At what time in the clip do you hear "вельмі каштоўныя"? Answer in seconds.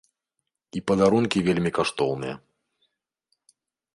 1.49-2.35